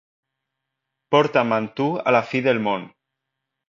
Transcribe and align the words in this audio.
Porta'm 1.17 1.55
amb 1.61 1.79
tu 1.81 1.89
a 2.09 2.17
la 2.19 2.25
fi 2.35 2.45
del 2.51 2.67
mon. 2.69 2.93